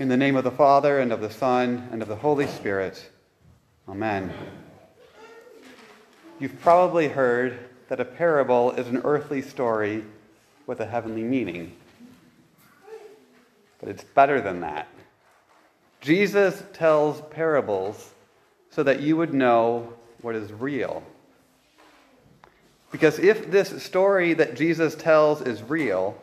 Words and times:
In 0.00 0.08
the 0.08 0.16
name 0.16 0.34
of 0.34 0.42
the 0.42 0.50
Father, 0.50 0.98
and 0.98 1.12
of 1.12 1.20
the 1.20 1.30
Son, 1.30 1.88
and 1.92 2.02
of 2.02 2.08
the 2.08 2.16
Holy 2.16 2.48
Spirit. 2.48 3.10
Amen. 3.88 4.32
You've 6.40 6.60
probably 6.60 7.06
heard 7.06 7.60
that 7.88 8.00
a 8.00 8.04
parable 8.04 8.72
is 8.72 8.88
an 8.88 9.02
earthly 9.04 9.40
story 9.40 10.02
with 10.66 10.80
a 10.80 10.86
heavenly 10.86 11.22
meaning. 11.22 11.76
But 13.78 13.88
it's 13.88 14.02
better 14.02 14.40
than 14.40 14.62
that. 14.62 14.88
Jesus 16.00 16.64
tells 16.72 17.20
parables 17.30 18.14
so 18.70 18.82
that 18.82 18.98
you 18.98 19.16
would 19.16 19.32
know 19.32 19.94
what 20.22 20.34
is 20.34 20.52
real. 20.52 21.04
Because 22.90 23.20
if 23.20 23.48
this 23.48 23.80
story 23.80 24.34
that 24.34 24.56
Jesus 24.56 24.96
tells 24.96 25.40
is 25.40 25.62
real, 25.62 26.20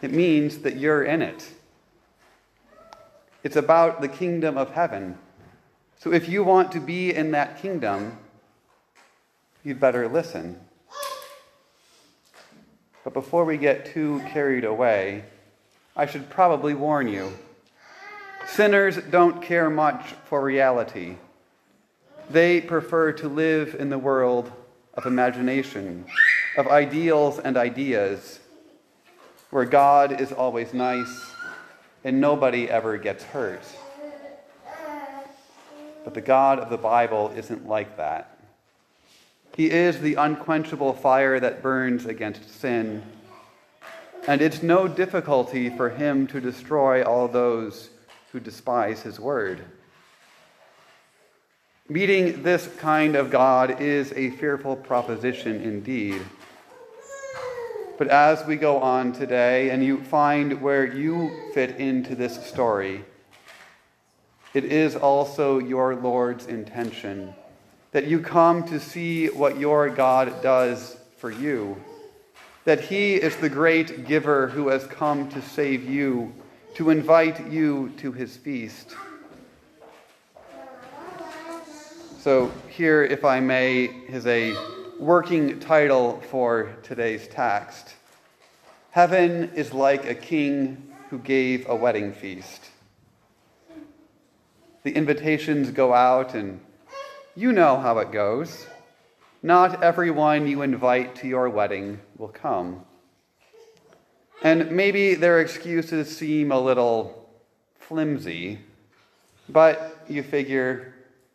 it 0.00 0.12
means 0.12 0.58
that 0.58 0.76
you're 0.76 1.02
in 1.02 1.22
it. 1.22 1.54
It's 3.42 3.56
about 3.56 4.00
the 4.00 4.08
kingdom 4.08 4.58
of 4.58 4.72
heaven. 4.72 5.18
So 5.98 6.12
if 6.12 6.28
you 6.28 6.44
want 6.44 6.72
to 6.72 6.80
be 6.80 7.14
in 7.14 7.30
that 7.32 7.60
kingdom, 7.60 8.18
you'd 9.64 9.80
better 9.80 10.08
listen. 10.08 10.58
But 13.04 13.14
before 13.14 13.44
we 13.44 13.56
get 13.56 13.86
too 13.86 14.22
carried 14.28 14.64
away, 14.64 15.24
I 15.96 16.06
should 16.06 16.30
probably 16.30 16.74
warn 16.74 17.08
you 17.08 17.32
sinners 18.46 18.96
don't 19.10 19.42
care 19.42 19.70
much 19.70 20.12
for 20.24 20.42
reality. 20.42 21.16
They 22.28 22.60
prefer 22.60 23.12
to 23.12 23.28
live 23.28 23.76
in 23.78 23.90
the 23.90 23.98
world 23.98 24.50
of 24.94 25.06
imagination, 25.06 26.04
of 26.56 26.66
ideals 26.66 27.38
and 27.38 27.56
ideas, 27.56 28.40
where 29.50 29.64
God 29.64 30.20
is 30.20 30.32
always 30.32 30.74
nice 30.74 31.29
and 32.04 32.20
nobody 32.20 32.68
ever 32.68 32.96
gets 32.96 33.24
hurt. 33.24 33.62
But 36.04 36.14
the 36.14 36.20
God 36.20 36.58
of 36.58 36.70
the 36.70 36.78
Bible 36.78 37.32
isn't 37.36 37.66
like 37.66 37.96
that. 37.96 38.38
He 39.56 39.70
is 39.70 40.00
the 40.00 40.14
unquenchable 40.14 40.94
fire 40.94 41.38
that 41.40 41.62
burns 41.62 42.06
against 42.06 42.60
sin. 42.60 43.02
And 44.26 44.40
it's 44.40 44.62
no 44.62 44.88
difficulty 44.88 45.68
for 45.70 45.90
him 45.90 46.26
to 46.28 46.40
destroy 46.40 47.02
all 47.02 47.28
those 47.28 47.90
who 48.32 48.40
despise 48.40 49.02
his 49.02 49.18
word. 49.18 49.60
Meeting 51.88 52.42
this 52.42 52.68
kind 52.78 53.16
of 53.16 53.30
God 53.30 53.80
is 53.80 54.12
a 54.12 54.30
fearful 54.30 54.76
proposition 54.76 55.60
indeed. 55.62 56.22
But 58.00 58.08
as 58.08 58.46
we 58.46 58.56
go 58.56 58.78
on 58.78 59.12
today 59.12 59.68
and 59.68 59.84
you 59.84 60.02
find 60.02 60.62
where 60.62 60.86
you 60.86 61.50
fit 61.52 61.76
into 61.76 62.14
this 62.14 62.46
story, 62.46 63.04
it 64.54 64.64
is 64.64 64.96
also 64.96 65.58
your 65.58 65.94
Lord's 65.94 66.46
intention 66.46 67.34
that 67.92 68.06
you 68.06 68.20
come 68.20 68.66
to 68.68 68.80
see 68.80 69.26
what 69.26 69.58
your 69.58 69.90
God 69.90 70.42
does 70.42 70.96
for 71.18 71.30
you, 71.30 71.76
that 72.64 72.80
He 72.80 73.16
is 73.16 73.36
the 73.36 73.50
great 73.50 74.06
giver 74.06 74.48
who 74.48 74.68
has 74.68 74.86
come 74.86 75.28
to 75.32 75.42
save 75.42 75.86
you, 75.86 76.32
to 76.76 76.88
invite 76.88 77.50
you 77.50 77.92
to 77.98 78.12
His 78.12 78.34
feast. 78.34 78.96
So, 82.20 82.50
here, 82.70 83.04
if 83.04 83.26
I 83.26 83.40
may, 83.40 83.84
is 84.08 84.26
a 84.26 84.56
working 85.00 85.58
title 85.58 86.20
for 86.30 86.76
today's 86.82 87.26
text. 87.28 87.94
Heaven 88.90 89.50
is 89.54 89.72
like 89.72 90.04
a 90.04 90.14
king 90.14 90.92
who 91.08 91.18
gave 91.18 91.66
a 91.70 91.74
wedding 91.74 92.12
feast. 92.12 92.68
The 94.82 94.94
invitations 94.94 95.70
go 95.70 95.94
out, 95.94 96.34
and 96.34 96.60
you 97.34 97.50
know 97.50 97.78
how 97.78 97.96
it 98.00 98.12
goes. 98.12 98.66
Not 99.42 99.82
everyone 99.82 100.46
you 100.46 100.60
invite 100.60 101.14
to 101.16 101.26
your 101.26 101.48
wedding 101.48 102.00
will 102.18 102.28
come. 102.28 102.84
And 104.42 104.70
maybe 104.70 105.14
their 105.14 105.40
excuses 105.40 106.14
seem 106.14 106.52
a 106.52 106.60
little 106.60 107.26
flimsy, 107.78 108.58
but 109.48 110.04
you 110.10 110.22
figure 110.22 110.92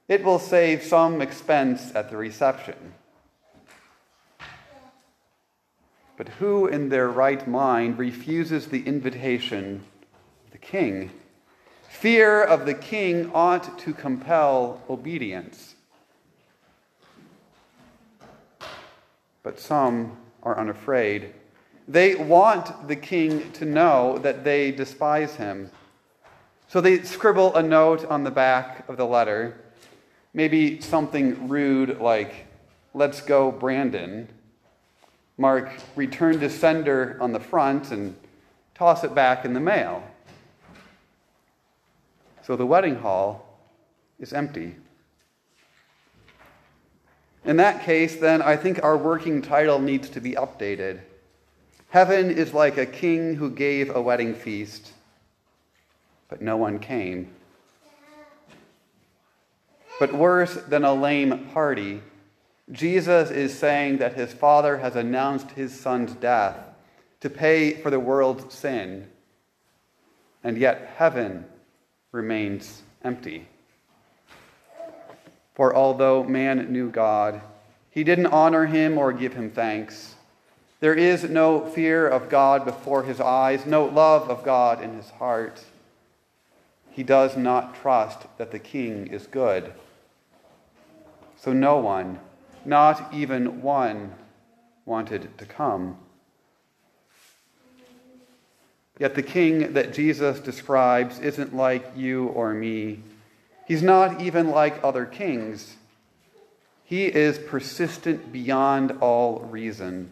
it 0.08 0.24
will 0.24 0.38
save 0.38 0.84
some 0.84 1.20
expense 1.20 1.96
at 1.96 2.12
the 2.12 2.18
reception. 2.18 2.94
But 6.18 6.30
who 6.30 6.68
in 6.68 6.90
their 6.90 7.10
right 7.10 7.46
mind 7.48 7.98
refuses 7.98 8.68
the 8.68 8.86
invitation 8.86 9.84
of 10.46 10.52
the 10.52 10.58
king? 10.58 11.12
Fear 11.90 12.44
of 12.44 12.66
the 12.66 12.74
king 12.74 13.32
ought 13.34 13.78
to 13.80 13.94
compel 13.94 14.82
obedience. 14.90 15.76
But 19.44 19.60
some 19.60 20.18
are 20.42 20.58
unafraid. 20.58 21.34
They 21.88 22.16
want 22.16 22.88
the 22.88 22.96
king 22.96 23.52
to 23.54 23.66
know 23.66 24.18
that 24.20 24.44
they 24.44 24.72
despise 24.72 25.36
him. 25.36 25.70
So 26.68 26.82
they 26.82 27.04
scribble 27.04 27.56
a 27.56 27.62
note 27.62 28.06
on 28.06 28.24
the 28.24 28.32
back 28.32 28.88
of 28.90 28.98
the 28.98 29.06
letter, 29.06 29.56
maybe 30.34 30.82
something 30.82 31.48
rude 31.48 32.00
like, 32.00 32.48
Let's 32.94 33.20
go, 33.20 33.52
Brandon 33.52 34.30
mark 35.38 35.72
return 35.96 36.40
to 36.40 36.50
sender 36.50 37.18
on 37.20 37.32
the 37.32 37.40
front 37.40 37.92
and 37.92 38.16
toss 38.74 39.04
it 39.04 39.14
back 39.14 39.46
in 39.46 39.54
the 39.54 39.60
mail. 39.60 40.04
So 42.44 42.56
the 42.56 42.66
wedding 42.66 42.96
hall 42.96 43.60
is 44.20 44.34
empty. 44.34 44.76
In 47.44 47.58
that 47.58 47.84
case, 47.84 48.16
then, 48.16 48.42
I 48.42 48.56
think 48.56 48.84
our 48.84 48.98
working 48.98 49.42
title 49.42 49.80
needs 49.80 50.10
to 50.10 50.20
be 50.20 50.32
updated. 50.32 51.02
Heaven 51.90 52.32
is 52.32 52.54
like 52.54 52.78
a 52.78 52.86
king 52.86 53.36
who 53.36 53.52
gave 53.52 53.96
a 53.96 54.02
wedding 54.02 54.34
feast, 54.34 54.92
but 56.28 56.42
no 56.42 56.58
one 56.58 56.80
came. 56.80 57.32
But 60.00 60.14
worse 60.14 60.56
than 60.56 60.84
a 60.84 60.94
lame 60.94 61.50
party, 61.54 62.02
Jesus 62.72 63.30
is 63.30 63.58
saying 63.58 63.98
that 64.00 64.16
his 64.16 64.34
Father 64.34 64.78
has 64.78 64.96
announced 64.96 65.52
his 65.52 65.80
Son's 65.80 66.14
death 66.14 66.58
to 67.22 67.30
pay 67.30 67.74
for 67.74 67.92
the 67.92 68.00
world's 68.00 68.54
sin, 68.54 69.08
and 70.44 70.58
yet 70.58 70.94
heaven 70.98 71.46
remains 72.12 72.82
empty. 73.04 73.48
For 75.54 75.76
although 75.76 76.24
man 76.24 76.72
knew 76.72 76.90
God, 76.90 77.42
he 77.92 78.04
didn't 78.04 78.28
honor 78.28 78.66
him 78.66 78.98
or 78.98 79.14
give 79.14 79.34
him 79.34 79.52
thanks. 79.52 80.16
There 80.82 80.94
is 80.94 81.24
no 81.24 81.66
fear 81.66 82.08
of 82.08 82.30
God 82.30 82.66
before 82.66 83.04
his 83.04 83.22
eyes, 83.22 83.66
no 83.66 83.86
love 83.86 84.30
of 84.30 84.44
God 84.44 84.84
in 84.84 84.96
his 84.96 85.10
heart. 85.12 85.64
He 86.92 87.04
does 87.04 87.38
not 87.38 87.76
trust 87.76 88.26
that 88.38 88.52
the 88.52 88.60
king 88.60 89.08
is 89.08 89.28
good. 89.28 89.74
So 91.38 91.54
no 91.54 91.78
one 91.78 92.20
not 92.66 93.14
even 93.14 93.62
one 93.62 94.14
wanted 94.86 95.38
to 95.38 95.46
come. 95.46 95.98
Yet 98.98 99.16
the 99.16 99.24
king 99.24 99.74
that 99.74 99.94
Jesus 99.94 100.40
describes 100.40 101.20
isn't 101.20 101.56
like 101.56 101.92
you 101.96 102.28
or 102.28 102.54
me. 102.54 103.00
He's 103.68 103.84
not 103.84 104.22
even 104.22 104.50
like 104.50 104.84
other 104.84 105.06
kings. 105.06 105.76
He 106.86 107.08
is 107.08 107.38
persistent 107.38 108.32
beyond 108.32 108.92
all 109.02 109.40
reason. 109.40 110.12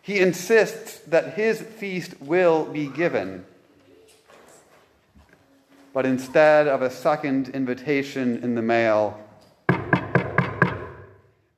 He 0.00 0.18
insists 0.18 1.00
that 1.00 1.34
his 1.34 1.60
feast 1.60 2.20
will 2.20 2.64
be 2.64 2.86
given. 2.86 3.44
But 5.92 6.06
instead 6.06 6.68
of 6.68 6.80
a 6.80 6.90
second 6.90 7.48
invitation 7.50 8.42
in 8.42 8.54
the 8.54 8.62
mail, 8.62 9.20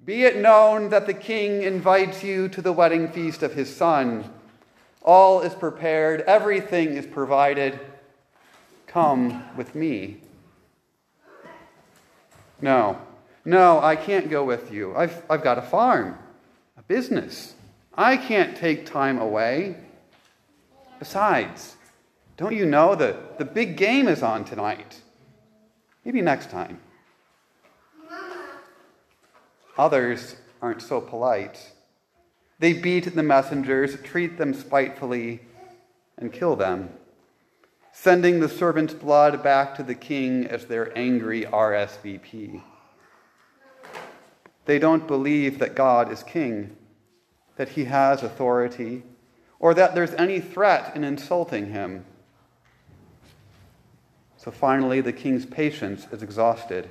be 0.04 0.24
it 0.24 0.36
known 0.36 0.88
that 0.88 1.06
the 1.06 1.14
king 1.14 1.62
invites 1.62 2.24
you 2.24 2.48
to 2.48 2.60
the 2.60 2.72
wedding 2.72 3.08
feast 3.08 3.42
of 3.42 3.54
his 3.54 3.74
son. 3.74 4.24
All 5.02 5.40
is 5.40 5.54
prepared, 5.54 6.22
everything 6.22 6.96
is 6.96 7.06
provided. 7.06 7.78
Come 8.86 9.44
with 9.56 9.74
me. 9.74 10.18
No, 12.60 13.00
no, 13.44 13.80
I 13.80 13.96
can't 13.96 14.28
go 14.28 14.44
with 14.44 14.72
you. 14.72 14.94
I've, 14.96 15.22
I've 15.30 15.42
got 15.42 15.58
a 15.58 15.62
farm, 15.62 16.18
a 16.76 16.82
business. 16.82 17.54
I 17.94 18.16
can't 18.16 18.56
take 18.56 18.86
time 18.86 19.18
away. 19.18 19.76
Besides, 20.98 21.76
don't 22.36 22.54
you 22.54 22.66
know 22.66 22.94
that 22.94 23.38
the 23.38 23.44
big 23.44 23.76
game 23.76 24.08
is 24.08 24.22
on 24.22 24.44
tonight? 24.44 25.00
Maybe 26.04 26.20
next 26.20 26.50
time. 26.50 26.78
Others 29.78 30.36
aren't 30.60 30.82
so 30.82 31.00
polite. 31.00 31.72
They 32.58 32.72
beat 32.72 33.14
the 33.14 33.22
messengers, 33.22 34.00
treat 34.02 34.38
them 34.38 34.54
spitefully, 34.54 35.40
and 36.16 36.32
kill 36.32 36.56
them. 36.56 36.90
sending 37.92 38.40
the 38.40 38.48
servant's 38.48 38.94
blood 38.94 39.42
back 39.42 39.74
to 39.76 39.82
the 39.82 39.94
king 39.94 40.46
as 40.46 40.64
their 40.64 40.96
angry 40.96 41.44
RSVP. 41.44 42.62
They 44.64 44.78
don't 44.78 45.06
believe 45.06 45.58
that 45.58 45.74
God 45.74 46.10
is 46.10 46.22
king, 46.22 46.76
that 47.56 47.70
he 47.70 47.84
has 47.84 48.22
authority, 48.22 49.02
or 49.60 49.74
that 49.74 49.94
there's 49.94 50.14
any 50.14 50.40
threat 50.40 50.96
in 50.96 51.04
insulting 51.04 51.70
him. 51.70 52.04
So 54.36 54.50
finally, 54.50 55.00
the 55.00 55.12
king's 55.12 55.46
patience 55.46 56.06
is 56.10 56.22
exhausted. 56.22 56.90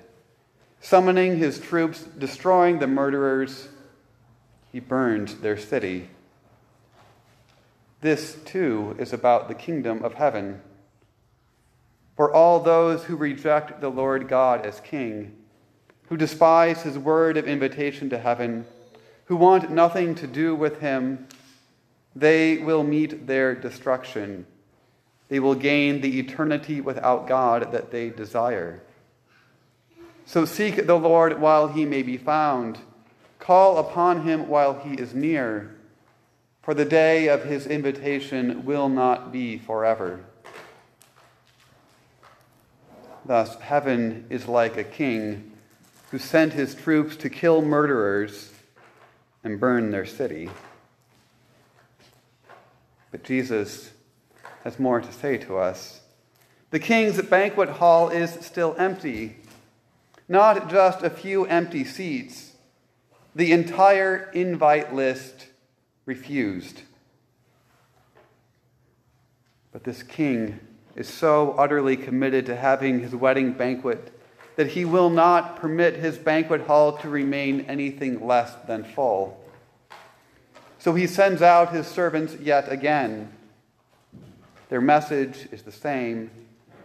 Summoning 0.84 1.38
his 1.38 1.60
troops, 1.60 2.02
destroying 2.18 2.80
the 2.80 2.88
murderers, 2.88 3.70
he 4.72 4.80
burned 4.80 5.30
their 5.42 5.58
city. 5.58 6.10
This, 8.02 8.36
too, 8.46 8.96
is 8.98 9.14
about 9.14 9.48
the 9.48 9.54
kingdom 9.54 10.04
of 10.04 10.16
heaven. 10.16 10.60
For 12.18 12.34
all 12.34 12.60
those 12.60 13.04
who 13.04 13.16
reject 13.16 13.80
the 13.80 13.90
Lord 13.90 14.28
God 14.28 14.66
as 14.66 14.80
king, 14.80 15.36
who 16.10 16.18
despise 16.18 16.82
his 16.82 16.98
word 16.98 17.38
of 17.38 17.48
invitation 17.48 18.10
to 18.10 18.18
heaven, 18.18 18.66
who 19.26 19.36
want 19.36 19.70
nothing 19.70 20.16
to 20.16 20.28
do 20.28 20.56
with 20.56 20.80
him, 20.80 21.28
they 22.16 22.58
will 22.58 22.84
meet 22.84 23.28
their 23.28 23.54
destruction. 23.54 24.48
They 25.30 25.40
will 25.40 25.56
gain 25.56 26.02
the 26.02 26.20
eternity 26.20 26.82
without 26.82 27.28
God 27.28 27.72
that 27.72 27.92
they 27.92 28.10
desire. 28.10 28.82
So 30.32 30.46
seek 30.46 30.88
the 30.88 30.98
Lord 30.98 31.42
while 31.42 31.68
he 31.68 31.84
may 31.84 32.04
be 32.04 32.16
found. 32.16 32.80
Call 33.38 33.78
upon 33.78 34.24
him 34.24 34.48
while 34.48 34.80
he 34.80 34.94
is 34.94 35.14
near, 35.14 35.76
for 36.62 36.74
the 36.74 36.86
day 36.86 37.28
of 37.28 37.44
his 37.44 37.68
invitation 37.68 38.64
will 38.64 38.88
not 38.88 39.34
be 39.34 39.58
forever. 39.58 40.22
Thus, 43.26 43.56
heaven 43.56 44.26
is 44.30 44.48
like 44.48 44.78
a 44.78 44.86
king 44.86 45.52
who 46.12 46.18
sent 46.18 46.54
his 46.54 46.76
troops 46.76 47.18
to 47.18 47.30
kill 47.30 47.62
murderers 47.62 48.54
and 49.44 49.60
burn 49.60 49.92
their 49.92 50.06
city. 50.06 50.50
But 53.12 53.26
Jesus 53.26 53.92
has 54.64 54.80
more 54.80 55.02
to 55.02 55.12
say 55.12 55.38
to 55.40 55.58
us. 55.58 56.00
The 56.70 56.80
king's 56.80 57.22
banquet 57.22 57.68
hall 57.68 58.08
is 58.08 58.32
still 58.32 58.76
empty, 58.78 59.36
not 60.32 60.70
just 60.70 61.04
a 61.04 61.10
few 61.10 61.46
empty 61.46 61.84
seats 61.84 62.52
the 63.36 63.52
entire 63.52 64.30
invite 64.34 64.94
list 64.94 65.48
refused. 66.06 66.82
But 69.72 69.84
this 69.84 70.04
king 70.04 70.60
is 70.96 71.08
so 71.08 71.52
utterly 71.58 71.96
committed 71.96 72.46
to 72.48 72.56
having 72.56 73.00
his 73.00 73.16
wedding 73.16 73.54
banquet 73.54 74.12
that 74.58 74.68
he 74.68 74.84
will 74.84 75.10
not 75.10 75.56
permit 75.56 75.96
his 75.96 76.18
banquet 76.18 76.62
hall 76.62 76.98
to 76.98 77.10
remain 77.10 77.62
anything 77.62 78.26
less 78.26 78.54
than 78.68 78.84
full. 78.84 79.42
So 80.78 80.94
he 80.94 81.08
sends 81.08 81.42
out 81.42 81.72
his 81.72 81.88
servants 81.88 82.36
yet 82.42 82.70
again. 82.70 83.32
Their 84.68 84.82
message 84.82 85.48
is 85.52 85.62
the 85.62 85.72
same, 85.72 86.32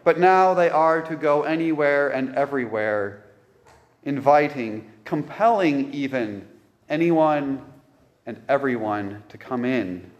but 0.04 0.18
now 0.20 0.54
they 0.54 0.70
are 0.70 1.02
to 1.02 1.16
go 1.16 1.42
anywhere 1.42 2.08
and 2.08 2.34
everywhere, 2.36 3.25
inviting 4.06 4.90
compelling 5.04 5.92
even 5.92 6.46
anyone 6.88 7.62
and 8.26 8.40
everyone 8.48 9.22
to 9.28 9.38
come 9.38 9.64
in. 9.64 10.10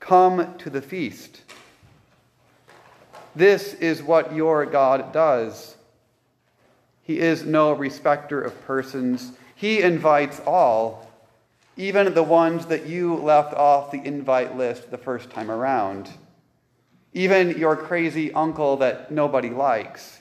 Come 0.00 0.56
to 0.58 0.70
the 0.70 0.80
feast. 0.80 1.42
This 3.34 3.74
is 3.74 4.02
what 4.02 4.34
your 4.34 4.64
God 4.64 5.12
does. 5.12 5.76
He 7.02 7.18
is 7.18 7.44
no 7.44 7.72
respecter 7.72 8.40
of 8.40 8.64
persons. 8.66 9.32
He 9.54 9.82
invites 9.82 10.40
all, 10.46 11.10
even 11.76 12.14
the 12.14 12.22
ones 12.22 12.66
that 12.66 12.86
you 12.86 13.14
left 13.16 13.52
off 13.54 13.90
the 13.90 14.02
invite 14.02 14.56
list 14.56 14.90
the 14.90 14.98
first 14.98 15.30
time 15.30 15.50
around. 15.50 16.10
Even 17.12 17.58
your 17.58 17.76
crazy 17.76 18.32
uncle 18.32 18.76
that 18.78 19.10
nobody 19.10 19.50
likes. 19.50 20.20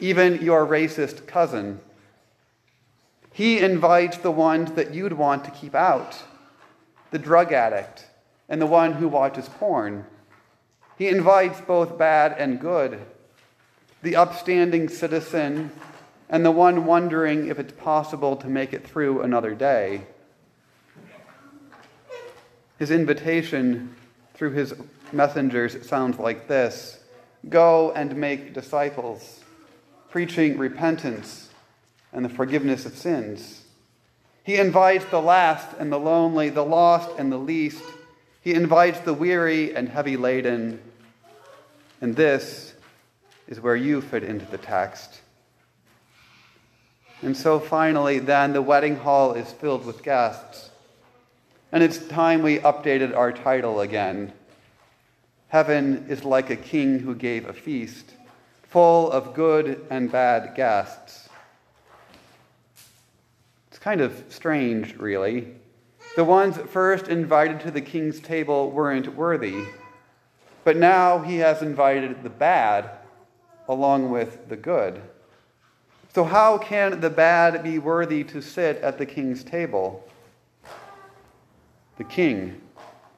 Even 0.00 0.42
your 0.42 0.66
racist 0.66 1.26
cousin. 1.26 1.80
He 3.34 3.58
invites 3.58 4.18
the 4.18 4.30
ones 4.30 4.70
that 4.74 4.94
you'd 4.94 5.14
want 5.14 5.44
to 5.44 5.50
keep 5.50 5.74
out 5.74 6.22
the 7.10 7.18
drug 7.18 7.52
addict 7.52 8.06
and 8.48 8.62
the 8.62 8.66
one 8.66 8.92
who 8.92 9.08
watches 9.08 9.48
porn. 9.48 10.06
He 10.96 11.08
invites 11.08 11.60
both 11.60 11.98
bad 11.98 12.36
and 12.38 12.60
good, 12.60 13.00
the 14.02 14.14
upstanding 14.14 14.88
citizen 14.88 15.72
and 16.28 16.44
the 16.44 16.52
one 16.52 16.86
wondering 16.86 17.48
if 17.48 17.58
it's 17.58 17.72
possible 17.72 18.36
to 18.36 18.46
make 18.46 18.72
it 18.72 18.86
through 18.86 19.22
another 19.22 19.52
day. 19.56 20.06
His 22.78 22.92
invitation 22.92 23.96
through 24.34 24.52
his 24.52 24.74
messengers 25.10 25.84
sounds 25.88 26.20
like 26.20 26.46
this 26.46 27.00
Go 27.48 27.90
and 27.90 28.14
make 28.14 28.54
disciples, 28.54 29.42
preaching 30.08 30.56
repentance 30.56 31.48
and 32.14 32.24
the 32.24 32.30
forgiveness 32.30 32.86
of 32.86 32.96
sins. 32.96 33.62
He 34.44 34.56
invites 34.56 35.04
the 35.06 35.20
last 35.20 35.68
and 35.78 35.90
the 35.90 35.98
lonely, 35.98 36.48
the 36.48 36.64
lost 36.64 37.10
and 37.18 37.30
the 37.30 37.38
least. 37.38 37.82
He 38.40 38.54
invites 38.54 39.00
the 39.00 39.14
weary 39.14 39.74
and 39.74 39.88
heavy 39.88 40.16
laden. 40.16 40.80
And 42.00 42.14
this 42.14 42.74
is 43.48 43.60
where 43.60 43.76
you 43.76 44.00
fit 44.00 44.22
into 44.22 44.46
the 44.46 44.58
text. 44.58 45.20
And 47.22 47.36
so 47.36 47.58
finally, 47.58 48.18
then, 48.18 48.52
the 48.52 48.62
wedding 48.62 48.96
hall 48.96 49.32
is 49.32 49.50
filled 49.50 49.86
with 49.86 50.02
guests. 50.02 50.70
And 51.72 51.82
it's 51.82 51.98
time 52.06 52.42
we 52.42 52.58
updated 52.58 53.16
our 53.16 53.32
title 53.32 53.80
again. 53.80 54.32
Heaven 55.48 56.06
is 56.08 56.24
like 56.24 56.50
a 56.50 56.56
king 56.56 56.98
who 56.98 57.14
gave 57.14 57.48
a 57.48 57.52
feast, 57.52 58.12
full 58.68 59.10
of 59.10 59.34
good 59.34 59.86
and 59.88 60.12
bad 60.12 60.54
guests 60.54 61.23
kind 63.84 64.00
of 64.00 64.24
strange, 64.30 64.96
really. 64.96 65.46
The 66.16 66.24
ones 66.24 66.56
first 66.56 67.08
invited 67.08 67.60
to 67.60 67.70
the 67.70 67.82
king's 67.82 68.18
table 68.18 68.70
weren't 68.70 69.14
worthy, 69.14 69.62
but 70.64 70.78
now 70.78 71.18
he 71.18 71.36
has 71.38 71.60
invited 71.60 72.22
the 72.22 72.30
bad 72.30 72.88
along 73.68 74.10
with 74.10 74.48
the 74.48 74.56
good. 74.56 75.02
So, 76.14 76.24
how 76.24 76.56
can 76.56 77.00
the 77.00 77.10
bad 77.10 77.62
be 77.62 77.78
worthy 77.78 78.24
to 78.24 78.40
sit 78.40 78.78
at 78.78 78.96
the 78.96 79.04
king's 79.04 79.44
table? 79.44 80.02
The 81.98 82.04
king, 82.04 82.62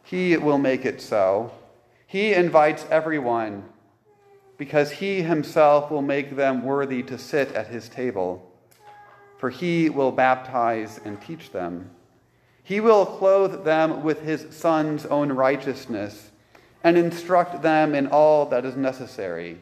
he 0.02 0.37
will 0.37 0.58
make 0.58 0.85
it 0.85 1.00
so. 1.00 1.52
He 2.08 2.35
invites 2.35 2.85
everyone 2.90 3.62
because 4.58 4.90
he 4.90 5.23
himself 5.23 5.92
will 5.92 6.02
make 6.02 6.35
them 6.35 6.64
worthy 6.64 7.04
to 7.04 7.18
sit 7.18 7.52
at 7.52 7.68
his 7.68 7.88
table 7.88 8.50
for 9.38 9.50
he 9.50 9.88
will 9.88 10.12
baptize 10.12 11.00
and 11.05 11.21
teach 11.21 11.52
them. 11.52 11.90
He 12.62 12.81
will 12.81 13.07
clothe 13.07 13.64
them 13.64 14.02
with 14.02 14.23
his 14.23 14.47
Son's 14.50 15.07
own 15.07 15.31
righteousness 15.31 16.31
and 16.83 16.97
instruct 16.97 17.62
them 17.62 17.95
in 17.95 18.07
all 18.07 18.47
that 18.47 18.64
is 18.64 18.76
necessary. 18.76 19.59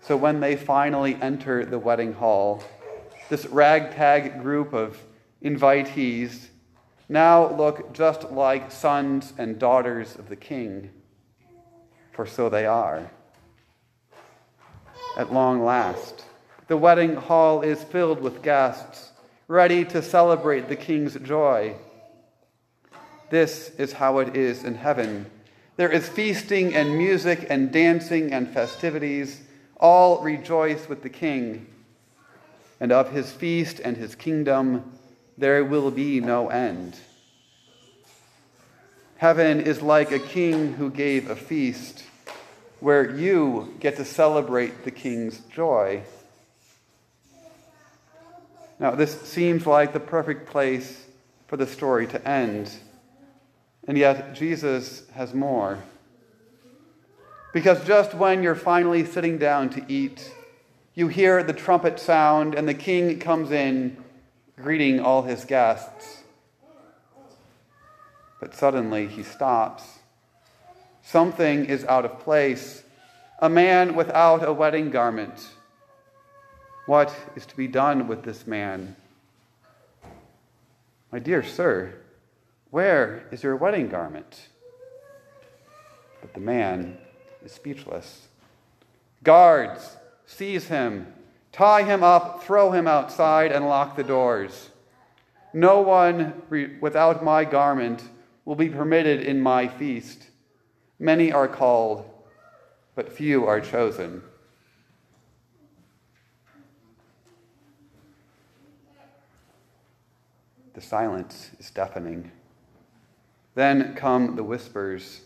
So 0.00 0.16
when 0.16 0.40
they 0.40 0.56
finally 0.56 1.16
enter 1.22 1.64
the 1.64 1.78
wedding 1.78 2.12
hall, 2.12 2.62
this 3.28 3.46
ragtag 3.46 4.42
group 4.42 4.72
of 4.72 4.98
invitees 5.42 6.48
now 7.08 7.54
look 7.54 7.92
just 7.92 8.30
like 8.30 8.72
sons 8.72 9.32
and 9.36 9.58
daughters 9.58 10.16
of 10.16 10.28
the 10.28 10.36
king, 10.36 10.90
for 12.12 12.26
so 12.26 12.48
they 12.48 12.64
are. 12.64 13.10
At 15.16 15.32
long 15.32 15.62
last, 15.62 16.24
the 16.72 16.76
wedding 16.78 17.16
hall 17.16 17.60
is 17.60 17.84
filled 17.84 18.22
with 18.22 18.42
guests, 18.42 19.10
ready 19.46 19.84
to 19.84 20.00
celebrate 20.00 20.70
the 20.70 20.74
king's 20.74 21.16
joy. 21.16 21.74
This 23.28 23.68
is 23.76 23.92
how 23.92 24.20
it 24.20 24.34
is 24.34 24.64
in 24.64 24.76
heaven. 24.76 25.26
There 25.76 25.92
is 25.92 26.08
feasting 26.08 26.74
and 26.74 26.96
music 26.96 27.46
and 27.50 27.70
dancing 27.70 28.32
and 28.32 28.48
festivities. 28.48 29.42
All 29.76 30.22
rejoice 30.22 30.88
with 30.88 31.02
the 31.02 31.10
king. 31.10 31.66
And 32.80 32.90
of 32.90 33.12
his 33.12 33.30
feast 33.30 33.78
and 33.78 33.98
his 33.98 34.14
kingdom, 34.14 34.98
there 35.36 35.62
will 35.66 35.90
be 35.90 36.20
no 36.20 36.48
end. 36.48 36.96
Heaven 39.18 39.60
is 39.60 39.82
like 39.82 40.10
a 40.10 40.18
king 40.18 40.72
who 40.72 40.88
gave 40.88 41.28
a 41.28 41.36
feast 41.36 42.04
where 42.80 43.14
you 43.14 43.76
get 43.78 43.96
to 43.96 44.06
celebrate 44.06 44.84
the 44.84 44.90
king's 44.90 45.40
joy. 45.54 46.02
Now, 48.82 48.90
this 48.90 49.22
seems 49.22 49.64
like 49.64 49.92
the 49.92 50.00
perfect 50.00 50.50
place 50.50 51.06
for 51.46 51.56
the 51.56 51.68
story 51.68 52.08
to 52.08 52.28
end. 52.28 52.68
And 53.86 53.96
yet, 53.96 54.34
Jesus 54.34 55.08
has 55.10 55.32
more. 55.32 55.78
Because 57.52 57.84
just 57.84 58.12
when 58.12 58.42
you're 58.42 58.56
finally 58.56 59.04
sitting 59.04 59.38
down 59.38 59.70
to 59.70 59.84
eat, 59.86 60.34
you 60.94 61.06
hear 61.06 61.44
the 61.44 61.52
trumpet 61.52 62.00
sound 62.00 62.56
and 62.56 62.66
the 62.66 62.74
king 62.74 63.20
comes 63.20 63.52
in, 63.52 64.02
greeting 64.56 64.98
all 64.98 65.22
his 65.22 65.44
guests. 65.44 66.24
But 68.40 68.52
suddenly 68.52 69.06
he 69.06 69.22
stops. 69.22 69.84
Something 71.02 71.66
is 71.66 71.84
out 71.84 72.04
of 72.04 72.18
place. 72.18 72.82
A 73.38 73.48
man 73.48 73.94
without 73.94 74.42
a 74.42 74.52
wedding 74.52 74.90
garment. 74.90 75.50
What 76.86 77.14
is 77.36 77.46
to 77.46 77.56
be 77.56 77.68
done 77.68 78.08
with 78.08 78.24
this 78.24 78.46
man? 78.46 78.96
My 81.12 81.18
dear 81.18 81.42
sir, 81.42 81.94
where 82.70 83.28
is 83.30 83.42
your 83.42 83.54
wedding 83.54 83.88
garment? 83.88 84.48
But 86.20 86.34
the 86.34 86.40
man 86.40 86.98
is 87.44 87.52
speechless. 87.52 88.26
Guards, 89.22 89.96
seize 90.26 90.66
him, 90.66 91.12
tie 91.52 91.84
him 91.84 92.02
up, 92.02 92.42
throw 92.42 92.72
him 92.72 92.88
outside, 92.88 93.52
and 93.52 93.68
lock 93.68 93.94
the 93.94 94.02
doors. 94.02 94.70
No 95.52 95.82
one 95.82 96.42
re- 96.48 96.78
without 96.80 97.22
my 97.22 97.44
garment 97.44 98.02
will 98.44 98.56
be 98.56 98.68
permitted 98.68 99.20
in 99.20 99.40
my 99.40 99.68
feast. 99.68 100.26
Many 100.98 101.30
are 101.30 101.48
called, 101.48 102.08
but 102.94 103.12
few 103.12 103.46
are 103.46 103.60
chosen. 103.60 104.22
The 110.74 110.80
silence 110.80 111.50
is 111.58 111.70
deafening. 111.70 112.30
Then 113.54 113.94
come 113.94 114.36
the 114.36 114.44
whispers. 114.44 115.22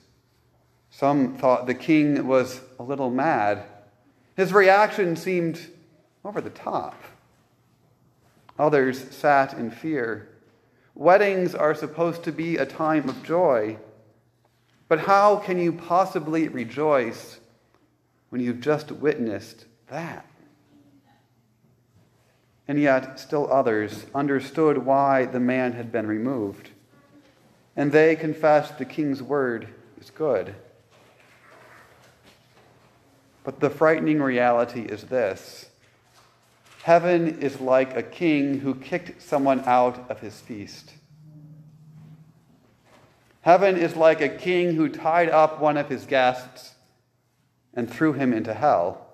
Some 0.90 1.36
thought 1.36 1.66
the 1.66 1.74
king 1.74 2.26
was 2.26 2.60
a 2.78 2.82
little 2.82 3.10
mad. 3.10 3.64
His 4.36 4.52
reaction 4.52 5.16
seemed 5.16 5.60
over 6.24 6.40
the 6.40 6.50
top. 6.50 7.00
Others 8.58 9.14
sat 9.14 9.54
in 9.54 9.70
fear. 9.70 10.28
Weddings 10.94 11.54
are 11.54 11.74
supposed 11.74 12.24
to 12.24 12.32
be 12.32 12.56
a 12.56 12.66
time 12.66 13.08
of 13.08 13.22
joy. 13.22 13.78
But 14.88 15.00
how 15.00 15.36
can 15.36 15.58
you 15.58 15.72
possibly 15.72 16.48
rejoice 16.48 17.38
when 18.30 18.40
you've 18.40 18.60
just 18.60 18.90
witnessed 18.90 19.66
that? 19.88 20.26
And 22.68 22.80
yet, 22.80 23.20
still 23.20 23.50
others 23.52 24.06
understood 24.14 24.78
why 24.78 25.25
the 25.25 25.40
man 25.40 25.73
had 25.73 25.92
been 25.92 26.06
removed. 26.06 26.70
And 27.76 27.92
they 27.92 28.16
confessed 28.16 28.78
the 28.78 28.85
king's 28.85 29.23
word 29.23 29.68
is 30.00 30.11
good. 30.11 30.54
But 33.44 33.61
the 33.61 33.70
frightening 33.70 34.20
reality 34.20 34.82
is 34.82 35.04
this 35.04 35.70
Heaven 36.82 37.40
is 37.40 37.61
like 37.61 37.96
a 37.96 38.02
king 38.02 38.61
who 38.61 38.75
kicked 38.75 39.23
someone 39.23 39.61
out 39.66 40.11
of 40.11 40.20
his 40.20 40.40
feast. 40.40 40.92
Heaven 43.42 43.76
is 43.76 43.94
like 43.94 44.20
a 44.20 44.28
king 44.28 44.75
who 44.75 44.88
tied 44.88 45.28
up 45.28 45.61
one 45.61 45.76
of 45.76 45.88
his 45.88 46.04
guests 46.06 46.75
and 47.75 47.88
threw 47.88 48.12
him 48.12 48.32
into 48.32 48.54
hell. 48.54 49.05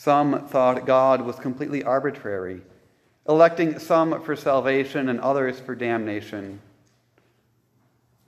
Some 0.00 0.46
thought 0.46 0.86
God 0.86 1.22
was 1.22 1.40
completely 1.40 1.82
arbitrary, 1.82 2.62
electing 3.28 3.80
some 3.80 4.22
for 4.22 4.36
salvation 4.36 5.08
and 5.08 5.18
others 5.18 5.58
for 5.58 5.74
damnation. 5.74 6.60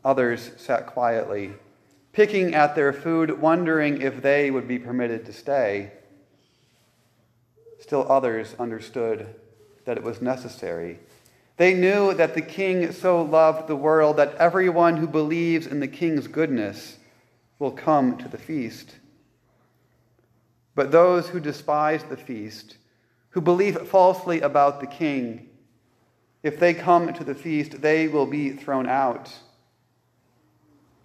Others 0.05 0.51
sat 0.57 0.87
quietly, 0.87 1.53
picking 2.11 2.57
at 2.57 2.75
their 2.75 2.93
food, 2.93 3.41
wondering 3.41 4.03
if 4.03 4.21
they 4.21 4.51
would 4.51 4.67
be 4.67 4.81
permitted 4.81 5.25
to 5.27 5.33
stay. 5.33 5.93
Still 7.79 8.11
others 8.11 8.57
understood 8.59 9.33
that 9.85 9.97
it 9.97 10.03
was 10.03 10.21
necessary. 10.21 10.99
They 11.57 11.75
knew 11.75 12.15
that 12.15 12.35
the 12.35 12.43
king 12.43 12.91
so 12.91 13.23
loved 13.23 13.69
the 13.69 13.77
world 13.77 14.17
that 14.17 14.35
everyone 14.35 14.97
who 14.97 15.07
believes 15.07 15.69
in 15.69 15.79
the 15.79 15.87
king's 15.87 16.27
goodness 16.27 16.97
will 17.61 17.71
come 17.71 18.19
to 18.19 18.27
the 18.27 18.39
feast. 18.39 18.97
But 20.75 20.93
those 20.93 21.29
who 21.29 21.41
despise 21.41 22.05
the 22.05 22.17
feast, 22.17 22.77
who 23.31 23.41
believe 23.41 23.89
falsely 23.89 24.41
about 24.41 24.81
the 24.81 24.87
king, 24.87 25.49
if 26.43 26.59
they 26.59 26.75
come 26.75 27.13
to 27.13 27.25
the 27.25 27.35
feast, 27.35 27.83
they 27.83 28.09
will 28.09 28.27
be 28.27 28.51
thrown 28.51 28.87
out. 28.87 29.31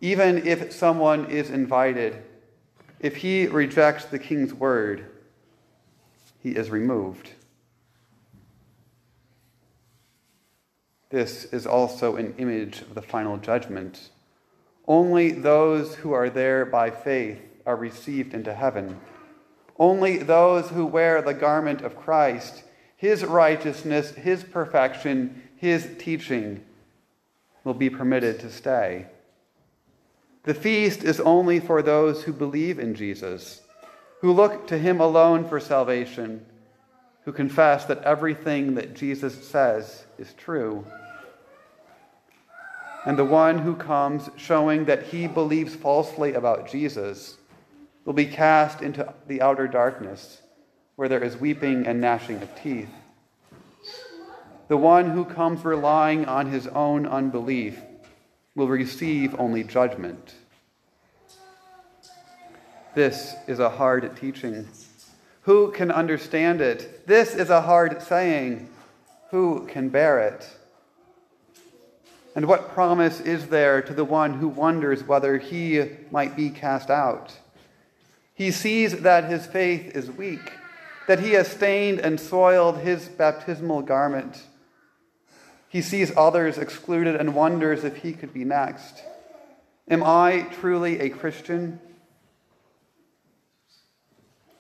Even 0.02 0.48
if 0.48 0.72
someone 0.72 1.30
is 1.30 1.50
invited, 1.50 2.24
if 3.00 3.18
he 3.18 3.48
rejects 3.48 4.06
the 4.06 4.20
king's 4.20 4.54
word, 4.54 5.06
he 6.40 6.52
is 6.52 6.70
removed. 6.70 7.32
This 11.10 11.46
is 11.46 11.66
also 11.66 12.16
an 12.16 12.36
image 12.38 12.82
of 12.82 12.94
the 12.94 13.02
final 13.02 13.38
judgment. 13.38 14.10
Only 14.88 15.32
those 15.32 15.96
who 15.96 16.14
are 16.14 16.30
there 16.30 16.66
by 16.66 16.92
faith 16.92 17.40
are 17.66 17.76
received 17.76 18.34
into 18.34 18.54
heaven. 18.54 19.00
Only 19.78 20.18
those 20.18 20.70
who 20.70 20.86
wear 20.86 21.22
the 21.22 21.34
garment 21.34 21.82
of 21.82 21.98
Christ, 21.98 22.64
his 22.96 23.26
righteousness, 23.26 24.12
his 24.12 24.44
perfection, 24.44 25.44
his 25.58 25.90
teaching, 25.98 26.64
will 27.64 27.74
be 27.74 27.90
permitted 27.90 28.40
to 28.40 28.52
stay. 28.52 29.08
The 30.44 30.54
feast 30.54 31.04
is 31.04 31.20
only 31.20 31.60
for 31.60 31.82
those 31.82 32.24
who 32.24 32.32
believe 32.32 32.80
in 32.80 32.96
Jesus, 32.96 33.62
who 34.22 34.32
look 34.32 34.68
to 34.68 34.78
him 34.78 35.02
alone 35.02 35.48
for 35.48 35.60
salvation, 35.60 36.46
who 37.24 37.34
confess 37.34 37.86
that 37.86 38.04
everything 38.04 38.76
that 38.76 38.94
Jesus 38.94 39.48
says 39.48 40.06
is 40.20 40.34
true. 40.34 40.86
And 43.06 43.18
the 43.18 43.26
one 43.26 43.60
who 43.60 43.76
comes 43.76 44.30
showing 44.36 44.86
that 44.86 45.04
he 45.04 45.28
believes 45.28 45.76
falsely 45.76 46.34
about 46.34 46.70
Jesus 46.70 47.38
will 48.06 48.14
be 48.14 48.26
cast 48.26 48.82
into 48.82 49.14
the 49.28 49.42
outer 49.42 49.68
darkness, 49.68 50.42
where 50.96 51.10
there 51.10 51.24
is 51.24 51.36
weeping 51.36 51.86
and 51.88 52.00
gnashing 52.00 52.42
of 52.42 52.56
teeth. 52.62 52.90
The 54.68 54.78
one 54.78 55.12
who 55.12 55.26
comes 55.26 55.66
relying 55.66 56.26
on 56.26 56.52
his 56.52 56.68
own 56.68 57.06
unbelief 57.06 57.80
will 58.56 58.68
receive 58.68 59.40
only 59.40 59.64
judgment. 59.64 60.36
This 62.94 63.36
is 63.48 63.60
a 63.60 63.70
hard 63.70 64.16
teaching. 64.16 64.68
Who 65.42 65.72
can 65.72 65.92
understand 65.92 66.62
it? 66.62 67.06
This 67.06 67.36
is 67.36 67.50
a 67.50 67.62
hard 67.62 68.02
saying. 68.02 68.70
Who 69.32 69.68
can 69.68 69.90
bear 69.90 70.20
it? 70.20 70.50
And 72.36 72.48
what 72.48 72.74
promise 72.74 73.20
is 73.20 73.48
there 73.48 73.82
to 73.82 73.94
the 73.94 74.06
one 74.06 74.36
who 74.36 74.48
wonders 74.48 75.04
whether 75.04 75.38
he 75.38 75.90
might 76.12 76.36
be 76.36 76.50
cast 76.50 76.90
out? 76.90 77.34
He 78.36 78.52
sees 78.52 79.02
that 79.02 79.24
his 79.24 79.46
faith 79.48 79.96
is 79.96 80.12
weak, 80.12 80.52
that 81.08 81.22
he 81.22 81.32
has 81.32 81.48
stained 81.48 82.00
and 82.00 82.20
soiled 82.20 82.80
his 82.80 83.08
baptismal 83.08 83.82
garment. 83.84 84.44
He 85.70 85.82
sees 85.82 86.12
others 86.18 86.58
excluded 86.58 87.16
and 87.16 87.34
wonders 87.34 87.86
if 87.86 87.98
he 87.98 88.12
could 88.12 88.34
be 88.34 88.44
next. 88.44 89.04
Am 89.90 90.04
I 90.04 90.48
truly 90.52 91.00
a 91.00 91.10
Christian? 91.10 91.80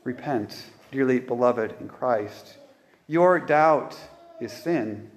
Repent, 0.05 0.55
dearly 0.91 1.19
beloved 1.19 1.75
in 1.81 1.89
Christ. 1.89 2.57
Your 3.07 3.39
doubt 3.39 3.97
is 4.39 4.53
sin. 4.53 5.11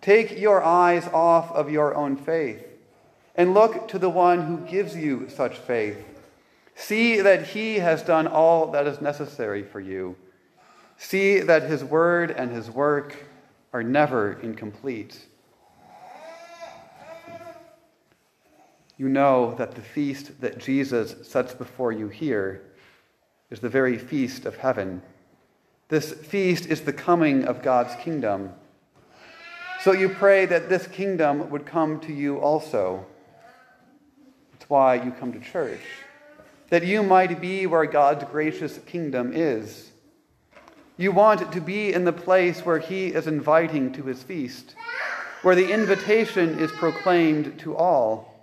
Take 0.00 0.38
your 0.38 0.62
eyes 0.62 1.06
off 1.12 1.52
of 1.52 1.70
your 1.70 1.94
own 1.94 2.16
faith 2.16 2.64
and 3.36 3.54
look 3.54 3.86
to 3.88 3.98
the 3.98 4.10
one 4.10 4.42
who 4.42 4.58
gives 4.68 4.96
you 4.96 5.28
such 5.28 5.58
faith 5.58 6.15
See 6.78 7.22
that 7.22 7.46
he 7.46 7.76
has 7.76 8.02
done 8.02 8.26
all 8.26 8.70
that 8.72 8.86
is 8.86 9.00
necessary 9.00 9.62
for 9.62 9.80
you. 9.80 10.14
See 10.98 11.40
that 11.40 11.62
his 11.62 11.82
word 11.82 12.30
and 12.30 12.52
his 12.52 12.70
work 12.70 13.16
are 13.72 13.82
never 13.82 14.34
incomplete. 14.40 15.18
You 18.98 19.08
know 19.08 19.54
that 19.54 19.74
the 19.74 19.80
feast 19.80 20.38
that 20.42 20.58
Jesus 20.58 21.16
sets 21.26 21.54
before 21.54 21.92
you 21.92 22.08
here 22.08 22.62
is 23.50 23.60
the 23.60 23.70
very 23.70 23.96
feast 23.96 24.44
of 24.44 24.56
heaven. 24.56 25.02
This 25.88 26.12
feast 26.12 26.66
is 26.66 26.82
the 26.82 26.92
coming 26.92 27.46
of 27.46 27.62
God's 27.62 27.94
kingdom. 28.02 28.50
So 29.82 29.92
you 29.92 30.10
pray 30.10 30.44
that 30.46 30.68
this 30.68 30.86
kingdom 30.86 31.48
would 31.48 31.64
come 31.64 32.00
to 32.00 32.12
you 32.12 32.38
also. 32.38 33.06
That's 34.52 34.68
why 34.68 34.96
you 34.96 35.10
come 35.10 35.32
to 35.32 35.40
church 35.40 35.80
that 36.70 36.84
you 36.84 37.02
might 37.02 37.40
be 37.40 37.66
where 37.66 37.86
God's 37.86 38.24
gracious 38.24 38.78
kingdom 38.86 39.32
is. 39.32 39.90
You 40.96 41.12
want 41.12 41.52
to 41.52 41.60
be 41.60 41.92
in 41.92 42.04
the 42.04 42.12
place 42.12 42.64
where 42.64 42.78
He 42.78 43.08
is 43.08 43.26
inviting 43.26 43.92
to 43.92 44.02
His 44.04 44.22
feast, 44.22 44.74
where 45.42 45.54
the 45.54 45.70
invitation 45.70 46.58
is 46.58 46.72
proclaimed 46.72 47.58
to 47.60 47.76
all. 47.76 48.36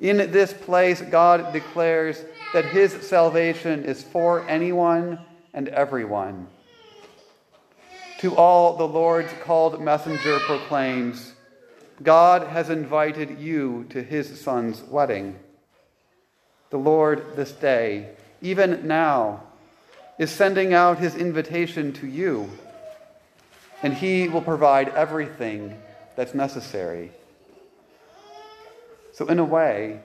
In 0.00 0.18
this 0.30 0.52
place, 0.52 1.00
God 1.00 1.52
declares 1.52 2.24
that 2.52 2.64
his 2.66 2.92
salvation 3.06 3.84
is 3.84 4.02
for 4.02 4.48
anyone 4.48 5.18
and 5.52 5.68
everyone. 5.68 6.46
To 8.20 8.36
all, 8.36 8.76
the 8.76 8.86
Lord's 8.86 9.32
called 9.42 9.82
messenger 9.82 10.38
proclaims 10.40 11.34
God 12.00 12.46
has 12.46 12.70
invited 12.70 13.40
you 13.40 13.86
to 13.90 14.02
his 14.02 14.40
son's 14.40 14.82
wedding. 14.82 15.36
The 16.70 16.78
Lord, 16.78 17.36
this 17.36 17.52
day, 17.52 18.10
even 18.42 18.86
now, 18.86 19.42
is 20.18 20.30
sending 20.30 20.74
out 20.74 20.98
his 20.98 21.14
invitation 21.14 21.92
to 21.94 22.06
you, 22.06 22.50
and 23.82 23.94
he 23.94 24.28
will 24.28 24.42
provide 24.42 24.88
everything 24.90 25.80
that's 26.16 26.34
necessary. 26.34 27.12
So, 29.12 29.26
in 29.26 29.38
a 29.38 29.44
way, 29.44 30.00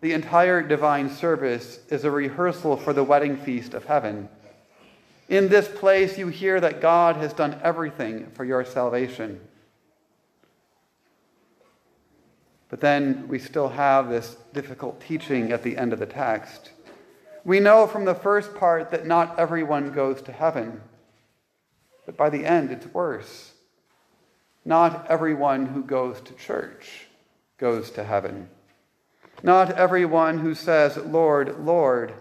the 0.00 0.12
entire 0.12 0.62
divine 0.62 1.10
service 1.10 1.80
is 1.90 2.04
a 2.04 2.10
rehearsal 2.10 2.76
for 2.76 2.92
the 2.92 3.04
wedding 3.04 3.36
feast 3.36 3.74
of 3.74 3.84
heaven. 3.84 4.28
In 5.28 5.48
this 5.48 5.68
place, 5.68 6.16
you 6.16 6.28
hear 6.28 6.60
that 6.60 6.80
God 6.80 7.16
has 7.16 7.32
done 7.32 7.60
everything 7.62 8.30
for 8.30 8.44
your 8.44 8.64
salvation. 8.64 9.40
But 12.68 12.80
then 12.80 13.26
we 13.28 13.38
still 13.38 13.68
have 13.68 14.08
this 14.08 14.36
difficult 14.52 15.00
teaching 15.00 15.52
at 15.52 15.62
the 15.62 15.76
end 15.76 15.92
of 15.92 15.98
the 15.98 16.06
text. 16.06 16.70
We 17.44 17.60
know 17.60 17.86
from 17.86 18.04
the 18.04 18.14
first 18.14 18.54
part 18.54 18.90
that 18.90 19.06
not 19.06 19.38
everyone 19.38 19.92
goes 19.92 20.20
to 20.22 20.32
heaven, 20.32 20.82
but 22.04 22.16
by 22.16 22.30
the 22.30 22.44
end, 22.44 22.70
it's 22.70 22.86
worse. 22.86 23.52
Not 24.64 25.06
everyone 25.10 25.66
who 25.66 25.82
goes 25.82 26.20
to 26.22 26.34
church 26.34 27.06
goes 27.58 27.90
to 27.92 28.04
heaven. 28.04 28.48
Not 29.42 29.72
everyone 29.72 30.38
who 30.38 30.54
says, 30.54 30.96
Lord, 30.96 31.60
Lord, 31.60 32.12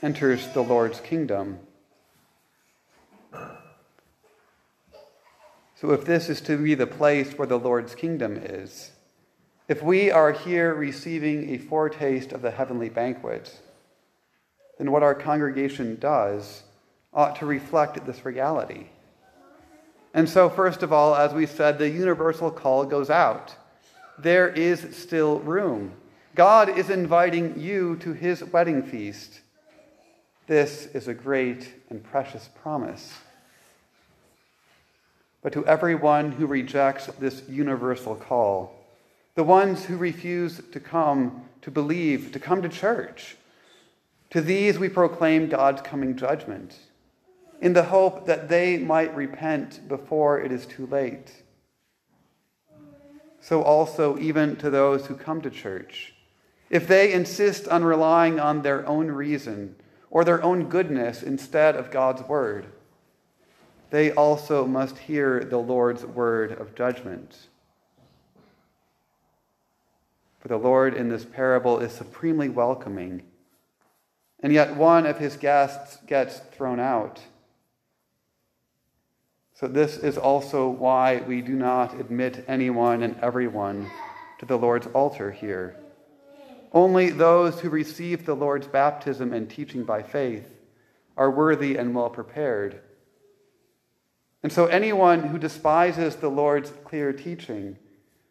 enters 0.00 0.46
the 0.48 0.62
Lord's 0.62 1.00
kingdom. 1.00 1.58
So, 5.74 5.92
if 5.92 6.04
this 6.04 6.28
is 6.28 6.40
to 6.42 6.56
be 6.56 6.74
the 6.74 6.86
place 6.86 7.34
where 7.34 7.46
the 7.46 7.58
Lord's 7.58 7.94
kingdom 7.94 8.36
is, 8.36 8.90
if 9.68 9.82
we 9.82 10.10
are 10.10 10.32
here 10.32 10.74
receiving 10.74 11.50
a 11.50 11.58
foretaste 11.58 12.32
of 12.32 12.40
the 12.40 12.50
heavenly 12.50 12.88
banquet, 12.88 13.54
then 14.78 14.90
what 14.90 15.02
our 15.02 15.14
congregation 15.14 15.96
does 15.96 16.62
ought 17.12 17.36
to 17.36 17.46
reflect 17.46 18.04
this 18.06 18.24
reality. 18.24 18.86
And 20.14 20.28
so, 20.28 20.48
first 20.48 20.82
of 20.82 20.92
all, 20.92 21.14
as 21.14 21.34
we 21.34 21.44
said, 21.46 21.78
the 21.78 21.88
universal 21.88 22.50
call 22.50 22.84
goes 22.84 23.10
out 23.10 23.54
there 24.18 24.48
is 24.48 24.96
still 24.96 25.38
room. 25.40 25.92
God 26.34 26.76
is 26.76 26.90
inviting 26.90 27.58
you 27.60 27.96
to 27.96 28.12
his 28.12 28.42
wedding 28.42 28.82
feast. 28.82 29.40
This 30.48 30.86
is 30.86 31.06
a 31.06 31.14
great 31.14 31.72
and 31.88 32.02
precious 32.02 32.48
promise. 32.62 33.14
But 35.40 35.52
to 35.52 35.64
everyone 35.66 36.32
who 36.32 36.46
rejects 36.46 37.06
this 37.18 37.42
universal 37.48 38.16
call, 38.16 38.77
the 39.38 39.44
ones 39.44 39.84
who 39.84 39.96
refuse 39.96 40.60
to 40.72 40.80
come, 40.80 41.44
to 41.62 41.70
believe, 41.70 42.32
to 42.32 42.40
come 42.40 42.60
to 42.60 42.68
church, 42.68 43.36
to 44.30 44.40
these 44.40 44.80
we 44.80 44.88
proclaim 44.88 45.48
God's 45.48 45.80
coming 45.80 46.16
judgment 46.16 46.76
in 47.60 47.72
the 47.72 47.84
hope 47.84 48.26
that 48.26 48.48
they 48.48 48.78
might 48.78 49.14
repent 49.14 49.86
before 49.86 50.40
it 50.40 50.50
is 50.50 50.66
too 50.66 50.86
late 50.86 51.44
so 53.40 53.62
also 53.62 54.18
even 54.18 54.56
to 54.56 54.70
those 54.70 55.06
who 55.06 55.14
come 55.14 55.40
to 55.40 55.50
church. 55.50 56.14
If 56.68 56.88
they 56.88 57.12
insist 57.12 57.68
on 57.68 57.84
relying 57.84 58.40
on 58.40 58.62
their 58.62 58.86
own 58.86 59.06
reason 59.06 59.76
or 60.10 60.24
their 60.24 60.42
own 60.42 60.68
goodness 60.68 61.22
instead 61.22 61.76
of 61.76 61.90
God's 61.90 62.22
word, 62.22 62.66
they 63.90 64.10
also 64.10 64.66
must 64.66 64.98
hear 64.98 65.44
the 65.44 65.58
Lord's 65.58 66.04
word 66.04 66.52
of 66.52 66.74
judgment. 66.74 67.47
For 70.38 70.48
the 70.48 70.56
Lord 70.56 70.94
in 70.94 71.08
this 71.08 71.24
parable 71.24 71.78
is 71.80 71.92
supremely 71.92 72.48
welcoming, 72.48 73.22
and 74.40 74.52
yet 74.52 74.76
one 74.76 75.04
of 75.04 75.18
his 75.18 75.36
guests 75.36 75.98
gets 76.06 76.38
thrown 76.52 76.78
out. 76.78 77.20
So, 79.54 79.66
this 79.66 79.96
is 79.96 80.16
also 80.16 80.68
why 80.68 81.16
we 81.26 81.40
do 81.40 81.54
not 81.54 81.98
admit 81.98 82.44
anyone 82.46 83.02
and 83.02 83.18
everyone 83.20 83.90
to 84.38 84.46
the 84.46 84.56
Lord's 84.56 84.86
altar 84.88 85.32
here. 85.32 85.74
Only 86.72 87.10
those 87.10 87.58
who 87.58 87.68
receive 87.68 88.24
the 88.24 88.36
Lord's 88.36 88.68
baptism 88.68 89.32
and 89.32 89.50
teaching 89.50 89.82
by 89.82 90.02
faith 90.02 90.48
are 91.16 91.32
worthy 91.32 91.76
and 91.76 91.92
well 91.92 92.10
prepared. 92.10 92.80
And 94.44 94.52
so, 94.52 94.66
anyone 94.66 95.24
who 95.24 95.38
despises 95.38 96.14
the 96.14 96.28
Lord's 96.28 96.72
clear 96.84 97.12
teaching, 97.12 97.76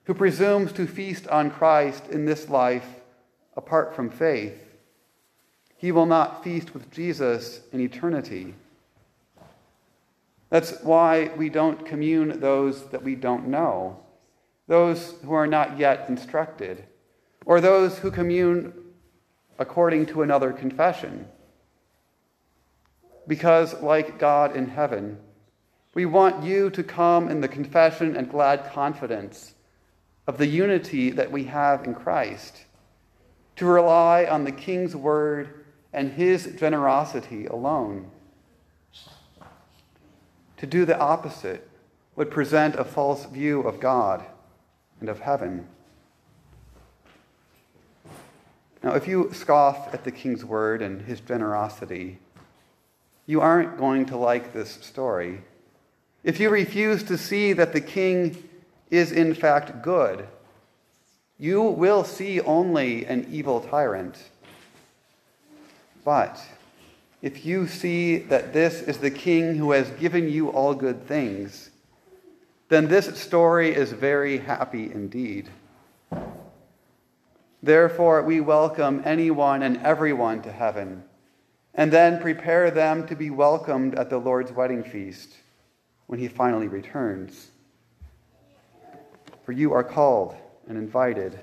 who 0.07 0.13
presumes 0.13 0.71
to 0.71 0.87
feast 0.87 1.27
on 1.27 1.51
Christ 1.51 2.07
in 2.07 2.23
this 2.23 2.47
life 2.47 2.87
apart 3.57 3.93
from 3.93 4.09
faith, 4.09 4.57
he 5.75 5.91
will 5.91 6.05
not 6.05 6.45
feast 6.45 6.73
with 6.73 6.89
Jesus 6.89 7.59
in 7.73 7.81
eternity. 7.81 8.55
That's 10.49 10.79
why 10.81 11.31
we 11.35 11.49
don't 11.49 11.85
commune 11.85 12.39
those 12.39 12.85
that 12.91 13.03
we 13.03 13.15
don't 13.15 13.49
know, 13.49 13.99
those 14.67 15.13
who 15.25 15.33
are 15.33 15.45
not 15.45 15.77
yet 15.77 16.07
instructed, 16.07 16.85
or 17.45 17.59
those 17.59 17.99
who 17.99 18.09
commune 18.09 18.73
according 19.59 20.05
to 20.05 20.21
another 20.21 20.53
confession. 20.53 21.27
Because, 23.27 23.81
like 23.81 24.19
God 24.19 24.55
in 24.55 24.69
heaven, 24.69 25.19
we 25.93 26.05
want 26.05 26.45
you 26.45 26.69
to 26.69 26.81
come 26.81 27.27
in 27.27 27.41
the 27.41 27.49
confession 27.49 28.15
and 28.15 28.31
glad 28.31 28.71
confidence 28.71 29.53
of 30.27 30.37
the 30.37 30.47
unity 30.47 31.09
that 31.09 31.31
we 31.31 31.45
have 31.45 31.85
in 31.85 31.95
Christ, 31.95 32.65
to 33.55 33.65
rely 33.65 34.25
on 34.25 34.43
the 34.43 34.51
King's 34.51 34.95
word 34.95 35.65
and 35.93 36.11
his 36.11 36.53
generosity 36.59 37.45
alone. 37.45 38.11
To 40.57 40.67
do 40.67 40.85
the 40.85 40.99
opposite 40.99 41.67
would 42.15 42.29
present 42.29 42.75
a 42.75 42.83
false 42.83 43.25
view 43.25 43.61
of 43.61 43.79
God 43.79 44.25
and 44.99 45.07
of 45.07 45.19
heaven. 45.19 45.67
Now, 48.83 48.95
if 48.95 49.07
you 49.07 49.31
scoff 49.33 49.93
at 49.93 50.03
the 50.03 50.11
king's 50.11 50.45
word 50.45 50.81
and 50.81 51.01
his 51.01 51.19
generosity, 51.19 52.19
you 53.25 53.41
aren't 53.41 53.77
going 53.77 54.05
to 54.07 54.17
like 54.17 54.53
this 54.53 54.71
story. 54.81 55.41
If 56.23 56.39
you 56.39 56.49
refuse 56.49 57.03
to 57.03 57.17
see 57.17 57.53
that 57.53 57.73
the 57.73 57.81
king 57.81 58.47
is 58.89 59.11
in 59.11 59.33
fact 59.33 59.81
good, 59.81 60.27
you 61.37 61.61
will 61.61 62.03
see 62.03 62.41
only 62.41 63.05
an 63.05 63.27
evil 63.31 63.61
tyrant. 63.61 64.17
But 66.03 66.41
if 67.21 67.45
you 67.45 67.67
see 67.67 68.17
that 68.17 68.53
this 68.53 68.81
is 68.81 68.97
the 68.97 69.11
King 69.11 69.55
who 69.55 69.71
has 69.71 69.89
given 69.91 70.29
you 70.29 70.49
all 70.49 70.73
good 70.73 71.07
things, 71.07 71.69
then 72.69 72.87
this 72.87 73.19
story 73.19 73.73
is 73.73 73.91
very 73.91 74.37
happy 74.37 74.91
indeed. 74.91 75.49
Therefore, 77.61 78.21
we 78.21 78.39
welcome 78.39 79.01
anyone 79.03 79.63
and 79.63 79.77
everyone 79.77 80.41
to 80.43 80.51
heaven, 80.51 81.03
and 81.73 81.91
then 81.91 82.21
prepare 82.21 82.71
them 82.71 83.07
to 83.07 83.15
be 83.15 83.29
welcomed 83.29 83.95
at 83.95 84.09
the 84.09 84.17
Lord's 84.17 84.51
wedding 84.51 84.83
feast 84.83 85.33
when 86.05 86.19
he 86.19 86.27
finally 86.27 86.67
returns. 86.67 87.49
For 89.47 89.53
you 89.53 89.71
are 89.71 89.83
called 89.83 90.35
and 90.67 90.77
invited. 90.77 91.39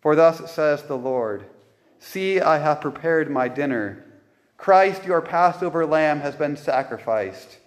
For 0.00 0.16
thus 0.16 0.50
says 0.50 0.82
the 0.82 0.98
Lord 0.98 1.44
See, 2.00 2.40
I 2.40 2.58
have 2.58 2.80
prepared 2.80 3.30
my 3.30 3.46
dinner 3.46 4.04
Christ, 4.56 5.04
your 5.04 5.22
Passover 5.22 5.86
lamb, 5.86 6.18
has 6.18 6.34
been 6.34 6.56
sacrificed. 6.56 7.58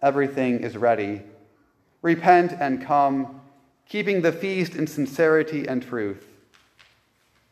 Everything 0.00 0.60
is 0.60 0.76
ready. 0.76 1.22
Repent 2.02 2.52
and 2.52 2.80
come, 2.80 3.40
keeping 3.88 4.22
the 4.22 4.30
feast 4.30 4.76
in 4.76 4.86
sincerity 4.86 5.66
and 5.66 5.82
truth. 5.82 6.24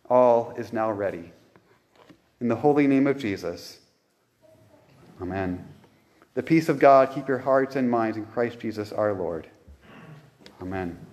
All 0.08 0.54
is 0.56 0.72
now 0.72 0.92
ready. 0.92 1.32
In 2.40 2.46
the 2.46 2.54
holy 2.54 2.86
name 2.86 3.08
of 3.08 3.18
Jesus, 3.18 3.80
Amen. 5.20 5.66
The 6.34 6.44
peace 6.44 6.68
of 6.68 6.78
God 6.78 7.10
keep 7.12 7.26
your 7.26 7.38
hearts 7.38 7.74
and 7.74 7.90
minds 7.90 8.16
in 8.16 8.26
Christ 8.26 8.60
Jesus 8.60 8.92
our 8.92 9.12
Lord. 9.12 9.48
Amen. 10.62 11.09